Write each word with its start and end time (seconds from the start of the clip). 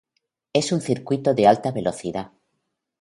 Es 0.53 0.71
un 0.71 0.81
circuito 0.81 1.35
de 1.35 1.45
alta 1.45 1.71
velocidad. 1.71 2.31